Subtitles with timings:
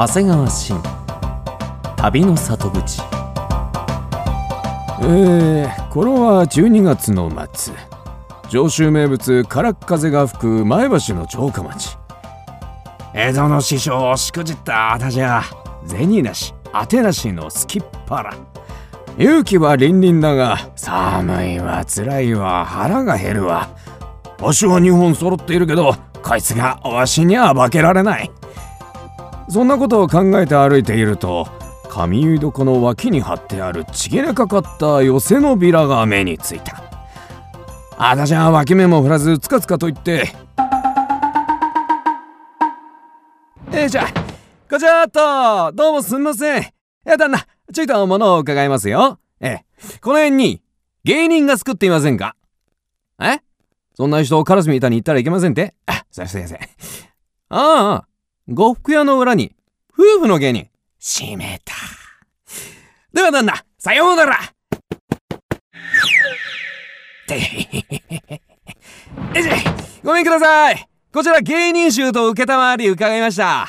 [0.00, 0.82] 長谷川慎
[1.98, 3.02] 旅の里口。
[5.02, 7.74] えー、これは12月の末。
[8.48, 11.98] 上州名物からっ風が吹く前橋の城下町。
[13.12, 15.42] 江戸の師匠をしくじった私は
[15.84, 18.34] 銭なし当てなしのすきっ腹。
[19.18, 22.64] 勇気は凛々だが寒いわ辛いわ。
[22.64, 23.68] 腹が減るわ。
[24.40, 28.30] わしは2本揃っているけどこいつがわしには化けられない。
[29.50, 31.48] そんなことを考えて歩いていると
[31.88, 36.84] 髪結い床の脇に貼ってあるちぎれかかった寄せのビラが目についた。
[37.98, 40.32] 私は脇目も振らずつかつかと言って。
[43.72, 44.06] えいじゃ
[44.70, 45.72] こちらっと。
[45.72, 46.66] どうもすみません。
[47.04, 49.18] やだなちょいと物を伺いますよ。
[49.40, 49.64] ええ。
[50.00, 50.62] この辺に
[51.02, 52.36] 芸人が作っていませんか？
[53.20, 53.40] え？
[53.94, 55.74] そんな人をカラスみたいに言ったらいけませんって？
[55.86, 56.44] あすいません
[57.48, 58.09] ああ。
[58.52, 59.54] 呉服屋の裏に
[59.92, 60.68] 夫婦の芸人
[60.98, 61.72] 閉めた。
[63.12, 64.40] では旦那さようなら。
[67.28, 67.36] え
[69.40, 69.48] じ
[70.02, 70.88] ごめんください。
[71.12, 73.68] こちら芸人衆と承り伺いました。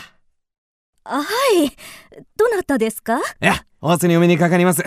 [1.04, 1.72] はい。
[2.36, 3.20] どなたですか？
[3.20, 4.84] いやお初にお目にかかります。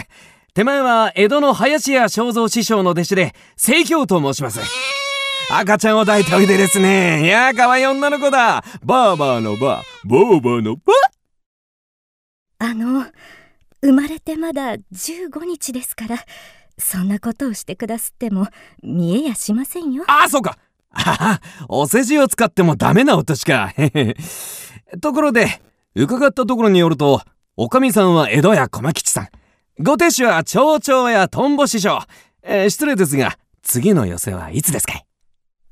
[0.55, 4.61] 手前は江戸の林家正蔵師匠の弟子で清京と申します
[5.51, 7.25] 赤ちゃんを抱いたおいでですね。
[7.25, 8.65] いや可愛い女の子だ。
[8.83, 10.09] バーバーのバー。
[10.09, 10.93] ボーバーのバ
[12.59, 13.05] あの
[13.83, 16.17] 生まれてまだ15日ですから
[16.79, 18.47] そんなことをしてくだすっても
[18.83, 20.05] 見えやしませんよ。
[20.07, 20.59] あそうか。
[20.91, 23.75] あお世辞を使ってもダメなお年か。
[25.03, 25.61] ところで
[25.95, 27.21] 伺ったところによると
[27.57, 29.29] おかみさんは江戸屋小牧吉さん。
[29.83, 32.01] ご亭主は町長やトンボ師匠、
[32.43, 35.03] えー、失礼ですが次の寄せはいつですか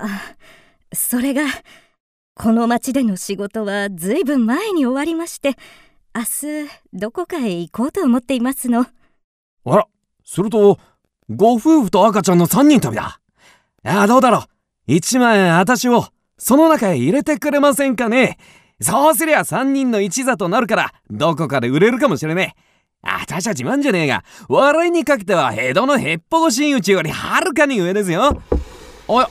[0.05, 0.35] あ
[0.93, 1.43] それが
[2.35, 5.55] この町での仕事はずいぶん前に終わりまして
[6.15, 8.85] 明日どこかへ行こうと思っていますの。
[9.65, 9.87] あら
[10.25, 10.79] すると
[11.31, 13.21] ご夫婦と赤ちゃんの3人旅だ。
[13.85, 14.43] いやどうだろう。
[14.87, 16.07] 一枚私を
[16.37, 18.39] その中へ入れてくれませんかね。
[18.81, 22.63] そうすりゃ3人の一座となるからどこかで売れるかもしれねえ。
[23.05, 28.43] 私は自慢じゃねえが笑いにかけては江戸のへっぽこ真打ちよりはるかに上ですよ。
[29.07, 29.31] おや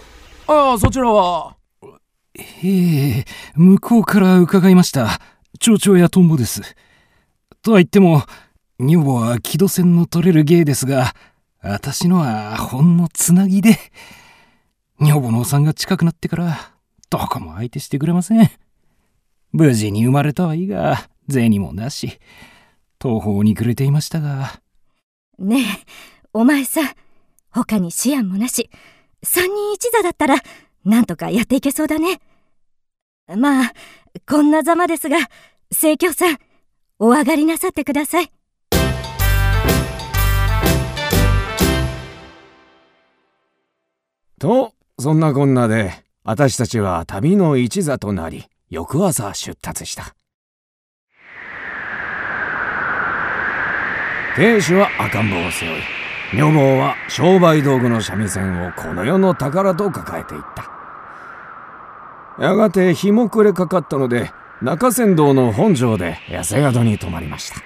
[0.54, 1.56] ああそちらは？
[2.36, 3.26] ええ
[3.56, 5.22] 向こうから伺いました。
[5.60, 6.62] 町長やトンボです。
[7.62, 8.24] とは言っても
[8.78, 11.14] 女房は木戸線の取れる芸ですが
[11.62, 13.78] 私のはほんのつなぎで
[15.00, 16.74] 女房のお産が近くなってから
[17.10, 18.52] どこも相手してくれません。
[19.54, 22.20] 無事に生まれたはいいが銭もなし
[23.02, 24.60] 東方にくれていましたが。
[25.40, 25.64] ねえ
[26.34, 26.90] お前さん
[27.52, 28.70] 他に思案もなし
[29.24, 30.36] 三人一座だったら
[30.84, 32.20] なんとかやっていけそうだね。
[33.38, 33.74] まあ
[34.28, 35.18] こんなざまですが
[35.70, 36.38] 清京さん
[37.00, 38.32] お上がりなさってください。
[44.40, 45.94] とそんなこんなで
[46.24, 50.16] 私たちは旅の一座となり翌朝出立した。
[54.36, 56.01] 亭主は赤ん坊を背負い
[56.34, 60.72] 女房は商売道具の三味線をこの世の宝と抱えていった。
[62.42, 64.32] やがて日も暮れかかったので
[64.62, 67.58] 中山道の本庄で痩せ宿に泊まりました。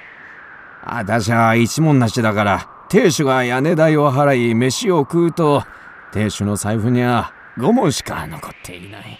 [0.83, 5.63] 私は一文なしだから亭主が屋根代を払い飯を食うと
[6.11, 9.19] 亭主の財布には5文しか残っていない。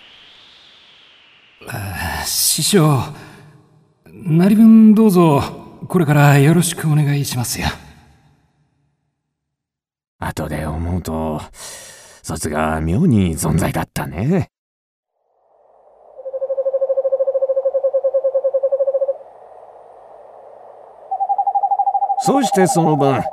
[2.26, 3.00] 師匠
[4.12, 5.42] 何分どうぞ
[5.88, 7.68] これからよろしくお願いしますよ
[10.20, 11.42] 後で思うと
[12.24, 14.50] そつが妙に存在だったね。
[22.20, 23.24] そしてその晩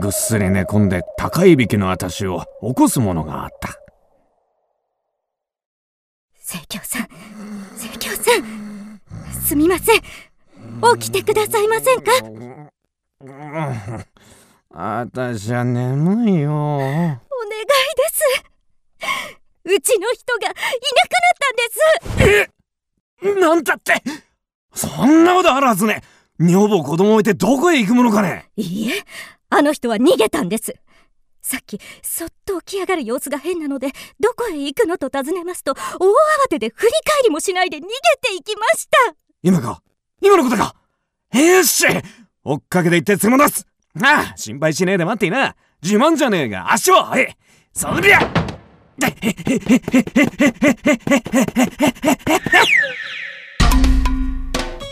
[0.00, 3.78] ぐっすり寝込んで高いびきの私を起こすものがあった。
[6.42, 7.08] 清京さん
[7.78, 9.00] 清京さん
[9.32, 10.00] すみません。
[10.98, 12.12] 起きてくださいませんか？
[14.74, 16.50] 私は眠いよ。
[16.50, 18.22] お願いです。
[19.64, 20.56] うちの人がいなく
[20.96, 22.50] なったんです。
[23.22, 23.40] え？
[23.40, 24.02] なんだって？
[24.74, 26.02] そんなことあるはずね。
[26.38, 28.50] 女房子供置いてどこへ行くものかね？
[28.56, 29.04] いいえ。
[29.50, 30.74] あの人は逃げたんです。
[31.42, 33.88] さっきそっと起き上がる様子が変なので
[34.20, 35.78] どこへ行くのと尋ねますと大慌
[36.48, 37.88] てで振り返りもしないで逃げ
[38.22, 39.16] ていきました。
[39.42, 39.82] 今か？
[40.22, 40.74] 今のことか？
[41.38, 41.84] よし
[42.42, 43.66] 追っかけて行って連れ戻す
[44.00, 45.54] ああ心配しねえで待っていな。
[45.82, 47.36] 自慢じゃねえが足は速い
[47.74, 48.20] そりゃ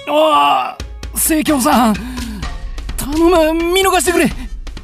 [0.08, 1.94] お清京さん。
[2.96, 3.72] 頼む。
[3.72, 4.26] 見逃してくれ。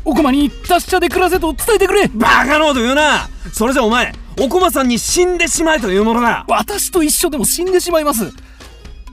[0.04, 2.06] お駒に達者で暮らせと伝えてくれ。
[2.06, 3.28] バカなこと言うな。
[3.52, 6.44] それじゃお前お駒さんに死んでしまえというものだ。
[6.48, 8.30] 私と一緒でも死んでしまいます。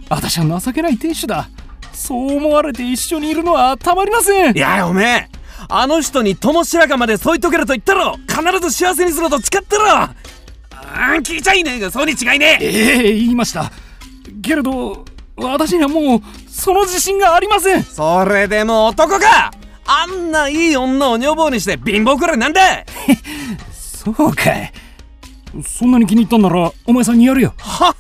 [0.09, 1.49] 私は情けない亭主だ
[1.93, 4.57] そう思われて一緒にいるのはたまりません。
[4.57, 5.29] いやおめえ
[5.69, 8.17] あの人に友白髪まで添い遂げると言ったろ。
[8.27, 9.91] 必ず幸せにすると誓ったろ。
[9.91, 12.65] あー聞いちゃいねえがそうに違いねえ。
[12.65, 13.71] ええ言いました。
[14.41, 15.05] けれど
[15.35, 17.83] 私にはもうその自信がありません。
[17.83, 19.51] それでも男か。
[19.85, 22.61] あんないい女を女房にして貧乏くらいなんだ。
[23.71, 24.71] そうかい。
[25.65, 27.53] そんなに気に入ったんならお前さんにやるよ。
[27.57, 27.95] は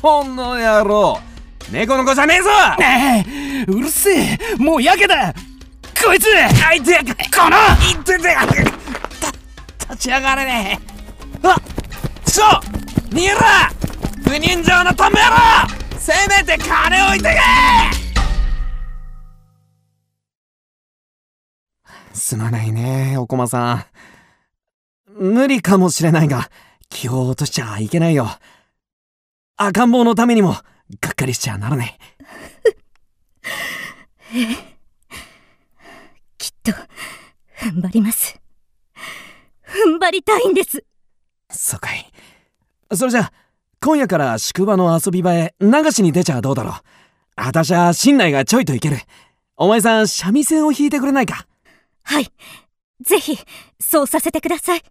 [0.00, 1.18] この野郎
[1.70, 2.50] 猫の子じゃねえぞ！
[2.78, 5.34] ねえうるせえもうやけだ
[6.04, 6.26] こいつ！
[6.64, 7.56] あいてこの！
[7.90, 10.80] いててた立ち上がれね
[11.42, 11.48] え！
[11.48, 11.56] あ
[12.24, 12.44] ちょ
[13.10, 13.40] 逃げろ！
[14.24, 15.36] 不人情なトンボ野郎！
[15.98, 17.40] せめて金置いてけ！
[22.12, 23.84] すまないねお駒さん。
[25.18, 26.48] 無理かもしれないが
[26.88, 28.28] 気を落としちゃいけないよ。
[29.56, 30.56] 赤ん坊のためにも
[31.00, 31.98] がっかりしちゃならね
[36.38, 36.72] きっと
[37.58, 38.38] 踏ん張ります。
[39.66, 40.84] 踏ん張りたいんです。
[41.50, 42.12] そうかい。
[42.94, 43.32] それじゃ
[43.80, 46.74] 今夜から宿場の遊び場へ流しに出ちゃどうだろう。
[47.36, 48.98] あたしは新内がちょいといける。
[49.56, 51.46] お前さん三味線を弾いてくれないか。
[52.02, 52.30] はい。
[53.00, 53.38] ぜひ
[53.80, 54.82] そうさせてください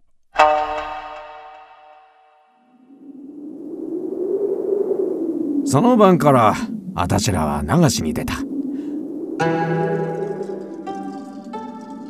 [5.66, 6.54] その晩から
[6.94, 8.34] あたしらは流しに出た。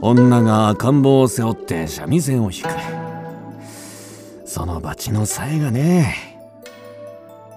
[0.03, 4.49] 女が赤ん坊を背負って三味線を弾く。
[4.49, 6.38] そのバチのさえがね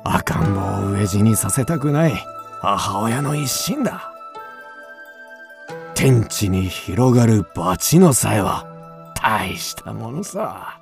[0.03, 0.63] 赤ん坊を
[0.95, 2.13] 飢え死にさせたくない
[2.61, 4.13] 母親の一心だ。
[5.95, 8.65] 天地に広がるバチのさえは
[9.21, 10.79] 大したものさ。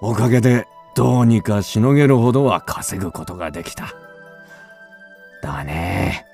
[0.00, 3.94] おかげでどうにかしのげるほどは稼ぐことができた。
[5.42, 6.26] だね。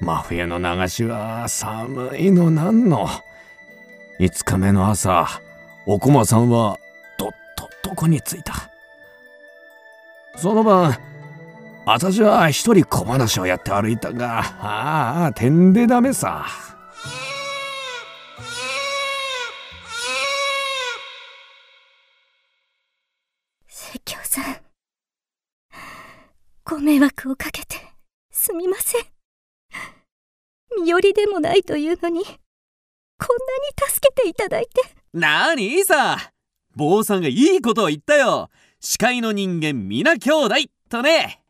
[0.00, 3.08] 真冬の流しは寒いのなんの。
[4.20, 5.26] 5日目の朝
[5.86, 6.78] お駒さんは
[7.18, 8.70] どっと床に着いた。
[10.36, 10.96] その晩
[11.86, 16.73] 私は一人小話をやって歩いたがああてんでダメさ。
[26.74, 27.76] ご迷惑をかけて
[28.32, 29.02] すみません。
[30.76, 32.40] 身寄りでもないというのにこんなに
[33.92, 34.82] 助けていただいて。
[35.12, 36.32] なにいいさ
[36.74, 38.50] 坊さんがいいことを言ったよ。
[38.80, 40.54] 司会の人間皆兄弟
[40.88, 41.44] とね。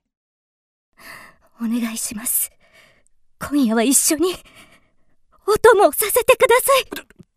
[1.58, 2.52] お願いします。
[3.40, 4.34] 今夜は一緒に
[5.46, 6.84] お供をさせてください。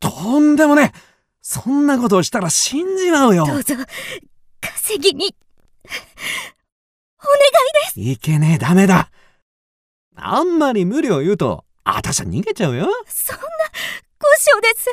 [0.02, 1.00] とんでもねえ。
[1.42, 3.46] そんなことをしたら死んじまうよ。
[3.46, 3.76] どうぞ
[4.60, 5.34] 稼ぎに。
[5.44, 5.47] お
[7.30, 8.00] 願いです。
[8.00, 9.10] いけねえダメだ。
[10.16, 12.88] あんまり無理を言うとあたしゃ逃げちゃうよ。
[13.08, 13.42] そんな
[14.20, 14.90] 故障です。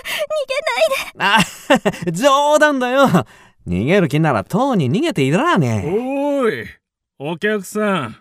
[1.14, 2.06] 逃げないで。
[2.06, 3.06] あ 冗談だよ。
[3.66, 5.88] 逃げる気ならとうに逃げていらねえ。
[5.90, 6.68] おーい、
[7.18, 8.16] お客さん。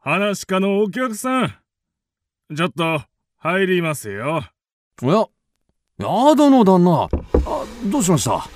[0.00, 1.54] 話し家のお客さん。
[2.56, 3.02] ちょっと、
[3.38, 4.44] 入りますよ。
[5.02, 5.26] おや
[5.98, 7.04] やだの旦那。
[7.04, 7.08] あ
[7.84, 8.48] どうしました？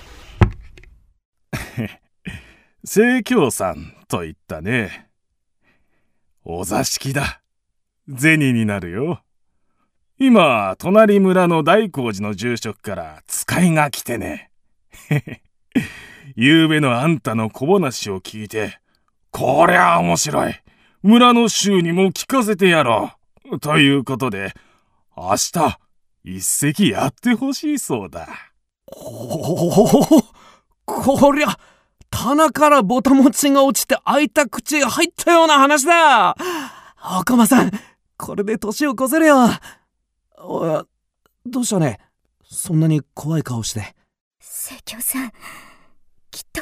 [2.87, 5.09] 清京さんと言ったね。
[6.45, 7.41] お座敷だ。
[8.19, 9.23] 銭になるよ。
[10.19, 14.51] 今、隣村の大光寺の住職から使いが来てね。
[16.35, 18.81] ゆうべのあんたの小話を聞いて、
[19.31, 20.61] こりゃ面白い。
[21.03, 23.13] 村の衆にも聞かせてやろ
[23.51, 23.61] う。
[23.61, 24.53] ということで、
[25.17, 25.79] 明日、
[26.25, 28.29] 一席やってほしいそうだ。
[28.89, 30.23] おお
[30.85, 31.57] こりゃ
[32.11, 36.37] 棚からボタ持ちが落ちて開いた口が入ったような話だ。
[37.19, 37.71] おかまさん
[38.19, 39.49] これで年を越せるよ。
[40.39, 40.85] おや
[41.47, 41.99] どうしたね。
[42.45, 43.95] そんなに怖い顔して。
[44.41, 45.33] 清京さん
[46.31, 46.61] きっと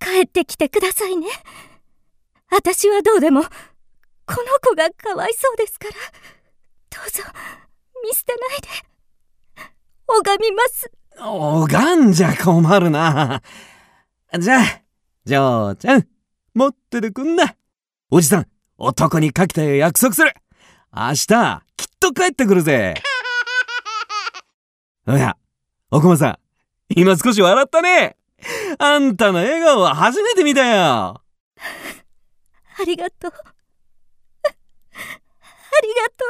[0.00, 1.28] 帰ってきてくださいね。
[2.50, 3.48] 私はどうでもこ
[4.28, 4.36] の
[4.68, 5.94] 子がかわいそうですから。
[6.90, 7.22] どうぞ
[8.04, 8.68] 見捨てないで。
[10.06, 10.90] 拝みます。
[11.18, 13.42] 拝んじゃ困るな
[14.38, 14.82] じゃあ
[15.26, 16.06] 嬢ちゃん
[16.54, 17.54] 持っててくんな。
[18.10, 18.46] おじさん
[18.78, 20.32] 男にかけて約束する。
[20.90, 21.26] 明日
[21.76, 22.94] きっと帰ってくるぜ。
[25.06, 25.36] おや
[25.90, 26.38] おこまさん
[26.88, 28.16] 今少し笑ったね。
[28.78, 31.20] あんたの笑顔は初めて見たよ。
[32.80, 33.32] ありがとう。
[33.32, 33.40] が
[36.08, 36.24] と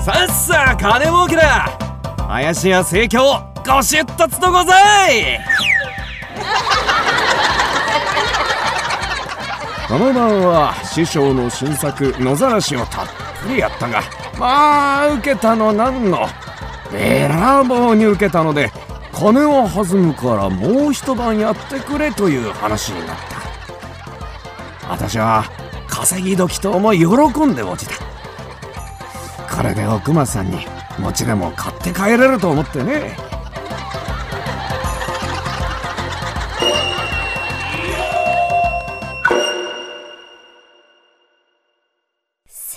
[0.00, 0.02] う。
[0.02, 1.83] さっさ金儲けだ
[2.28, 5.38] 林家盛況ご出立とござい。
[9.86, 13.06] この晩は師匠の新作野ざらしをたっ
[13.42, 14.02] ぷりやったが
[14.38, 16.26] まあ受けたのなんの。
[16.90, 18.72] べらぼうに受けたので
[19.12, 23.16] 金は弾むからもう一晩やってくれという話になっ
[24.80, 24.88] た。
[24.88, 25.44] 私は
[25.88, 27.06] 稼ぎ時と思い喜
[27.46, 28.02] んで落ちた。
[29.54, 30.66] これで奥間さんに
[30.98, 33.16] 餅でも買って帰れると思ってね。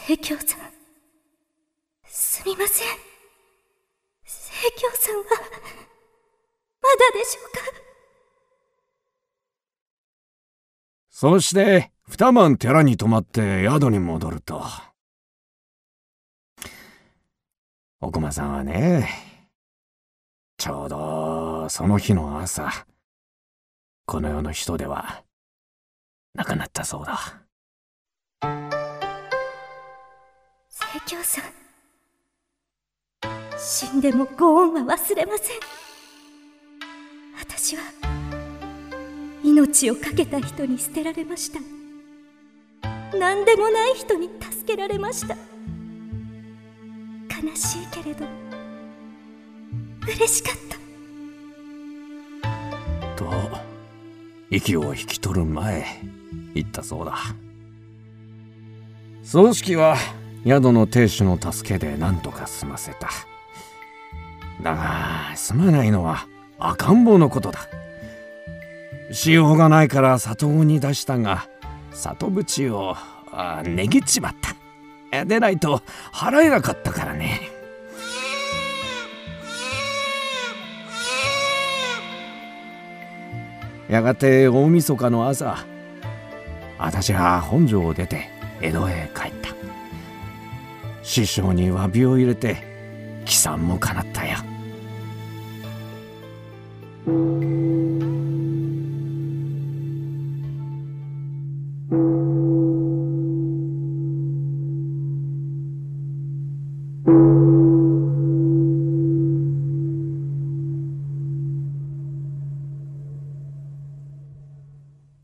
[0.06, 0.60] 清京さん
[2.06, 2.88] すみません。
[4.26, 5.24] 清京さんは
[6.82, 7.60] まだでしょうか？
[11.10, 14.64] そして二晩寺に泊まって宿に戻ると
[18.00, 19.10] 奥間さんはね
[20.58, 22.86] ちょうどその日の朝
[24.06, 25.24] この世の人では
[26.36, 27.42] 亡くなったそうだ。
[30.70, 31.44] 清京さん。
[33.58, 35.58] 死んでもご恩は忘れません。
[37.40, 37.82] 私は
[39.44, 41.60] 命を懸けた人に捨てられました。
[43.18, 45.36] 何でもない人に助けられました。
[47.48, 48.26] 悲しいけれど
[50.04, 50.78] 嬉しかった。
[53.16, 53.32] と
[54.50, 55.86] 息を引き取る前
[56.54, 57.18] 言ったそうだ。
[59.24, 59.98] 葬式は
[60.46, 63.10] 宿の亭主の助けで何とか済ませた。
[64.62, 66.28] だがすまないのは
[66.60, 67.68] 赤ん坊のことだ。
[69.12, 71.48] しようがないから里子に出したが
[71.92, 72.96] 里淵を
[73.32, 74.57] あ値切っちまった。
[75.26, 75.82] でないと
[76.14, 77.50] 払えなかったからね。
[83.90, 85.66] やがて大晦日の朝
[86.78, 88.30] 私は本庄を出て
[88.62, 89.56] 江戸へ帰った。
[91.04, 92.58] 師匠に詫びを入れて
[93.24, 94.38] 帰参もかなったよ。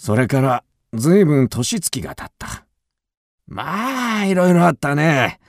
[0.03, 2.65] それからずいぶん年月が経った。
[3.47, 5.39] まあ、いろいろあったね。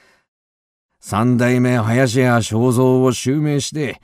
[1.01, 4.01] 三代目林家正蔵を襲名して、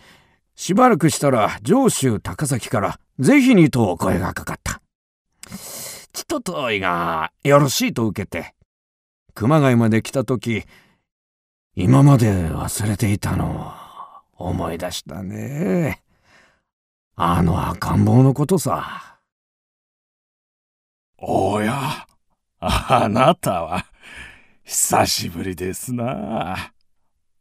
[0.57, 4.83] しばらくしたら上州高崎からぜひにと声がかかった。
[6.13, 8.57] ちとといがよろしいと受けて、
[9.35, 10.65] 熊谷まで来た時、
[11.77, 13.73] 今まで忘れていたの
[14.37, 16.03] を思い出したね。
[17.15, 19.20] あの赤ん坊のことさ。
[21.23, 22.07] おや、
[22.61, 23.85] あなたは、
[24.65, 26.73] 久しぶりですな。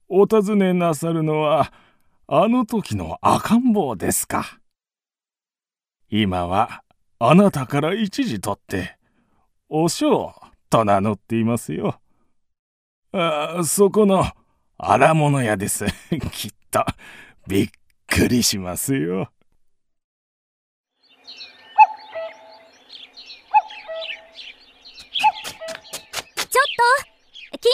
[0.10, 1.72] お尋ねなさるのは、
[2.28, 4.60] あの時の赤ん坊ですか。
[6.10, 6.84] 今は、
[7.20, 8.98] あなたから一時取って、
[9.70, 10.36] お尚
[10.70, 12.02] と名乗っていますよ。
[13.14, 14.26] あそこの
[14.78, 15.86] 荒物屋です。
[16.34, 16.86] きっと、
[17.48, 17.70] びっ
[18.08, 19.32] くりしますよ。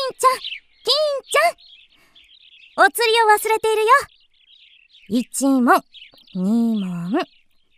[0.06, 0.40] 金ちゃん、
[0.84, 0.94] 金
[1.32, 2.88] ちゃん。
[2.88, 3.90] お釣りを忘れているよ。
[5.10, 5.84] 一問、
[6.36, 7.20] 二問、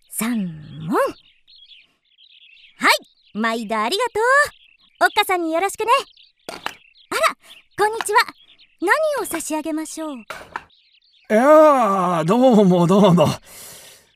[0.09, 0.45] 三
[0.87, 0.97] 問。
[0.97, 5.05] はい、毎度ありがとう。
[5.05, 5.87] おっかさんによろしくね。
[6.49, 7.37] あら、
[7.77, 8.19] こんにちは。
[8.81, 10.17] 何を差し上げましょう。
[10.17, 10.23] い
[11.29, 13.27] やどうもどうも。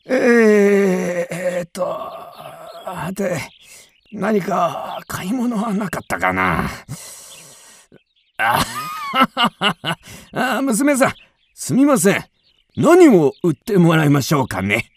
[0.05, 3.39] えー、えー、っと、はて、
[4.11, 6.69] 何か買い物はなかったかな。
[10.33, 11.13] あ娘さん、
[11.53, 12.25] すみません。
[12.75, 14.91] 何を売ってもらいましょうかね。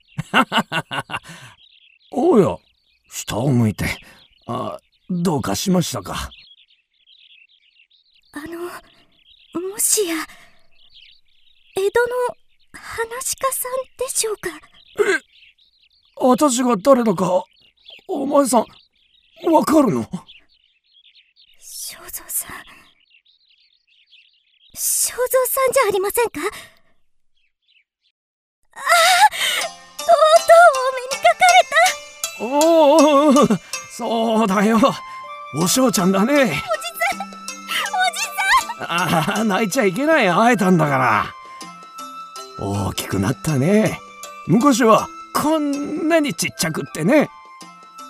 [2.11, 2.57] おや、
[3.11, 3.85] 下を向いて、
[4.47, 4.79] あ、
[5.11, 6.31] どうかしましたか？
[8.33, 8.59] あの、
[9.71, 10.15] もしや、
[11.77, 12.15] 江戸の
[12.73, 14.51] 話家さんでしょうか？
[15.01, 15.21] え、
[16.17, 17.45] 私が誰だか、
[18.09, 18.67] お前さん、
[19.53, 20.09] わかるの
[21.59, 22.57] 正蔵さん。
[25.15, 26.41] 正蔵さんじゃありませんか？
[28.75, 28.81] ああ
[29.99, 31.67] とうとうお目にかかれ
[32.27, 32.45] た。
[32.45, 33.59] おお
[33.93, 34.81] そうだよ。
[35.57, 36.35] お嬢ちゃんだね。
[36.35, 36.57] おじさんお
[38.13, 38.21] じ
[38.81, 38.91] さん。
[38.91, 40.29] ああ泣いちゃいけない。
[40.29, 41.27] 会えたんだから。
[42.59, 44.01] 大きくなったね。
[44.49, 47.31] 昔はこんなにちっちゃくってね。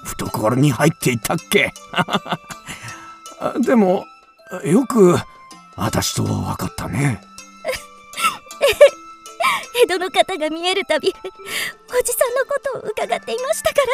[0.04, 1.74] 懐に入っていたっけ。
[3.60, 4.06] でも
[4.64, 5.18] よく
[5.76, 7.20] 私と分かったね。
[9.82, 13.86] 江戸の方が見えるたびおじさんのことを伺っていましたから。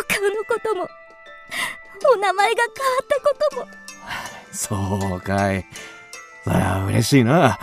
[0.00, 0.88] お顔のことも
[2.12, 3.68] お名前が変わったことも。
[4.52, 5.66] そうかい。
[6.44, 7.58] そりゃ嬉しいな。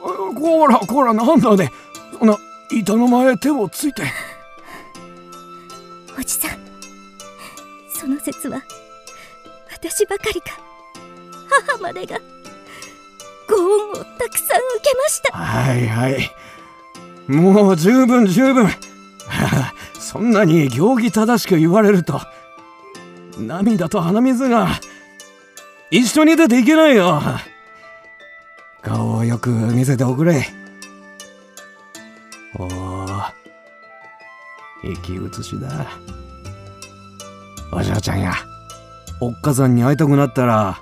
[0.00, 1.70] こらこらなんだね。
[2.18, 2.38] そんな
[2.70, 4.02] 板の前手をついて。
[6.18, 6.58] おじさん
[7.88, 8.60] その説は
[9.70, 10.67] 私ばかりか
[11.48, 12.18] 母までが
[13.48, 15.36] ご恩をたくさん受けました。
[15.36, 16.30] はいはい。
[17.28, 18.68] もう十分十分。
[19.98, 22.20] そんなに行儀正しく言われると
[23.38, 24.68] 涙と鼻水が
[25.90, 27.20] 一緒に出ていけないよ。
[28.82, 30.46] 顔をよく見せておくれ。
[32.58, 32.68] おお
[34.82, 35.86] 息移しだ。
[37.72, 38.32] お嬢ちゃんや
[39.20, 40.80] おっかさんに会いたくなったら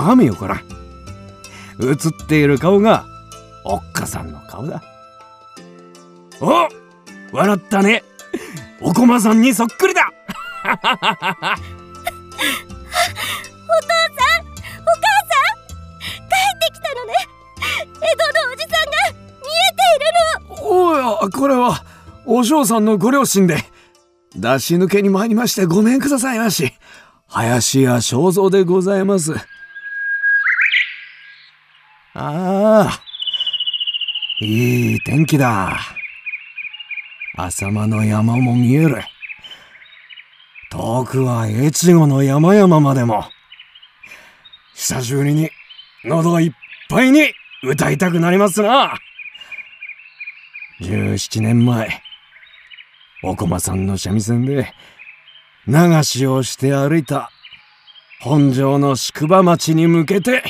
[0.00, 0.62] 鏡よから
[1.78, 3.04] 映っている顔が
[3.64, 4.82] おっかさんの顔だ。
[6.40, 6.66] お
[7.36, 8.02] 笑ったね。
[8.80, 10.10] おこまさんにそっくりだ。
[10.64, 11.04] お父さんお
[13.68, 17.12] 母さん帰ってきたのね。
[17.84, 20.16] 江戸のおじさんが見えている
[20.48, 20.64] の。
[20.64, 21.84] おやこれは
[22.24, 23.66] お嬢さんのご両親で。
[24.34, 26.72] 出し抜けに参りましてごめんくださいまし。
[27.26, 29.34] 林家正蔵でございます
[32.14, 33.00] ああ
[34.40, 35.78] いい天気だ。
[37.36, 39.02] 浅間の山も見える。
[40.70, 43.24] 遠くは越後の山々までも。
[44.74, 45.50] 久しぶりに
[46.04, 46.52] 喉いっ
[46.88, 48.98] ぱいに歌いたくなりますな。
[50.80, 52.02] 17年前
[53.22, 54.72] お駒さんの三味線で
[55.66, 57.30] 流しをして歩いた
[58.22, 60.42] 本庄の宿場町に向けて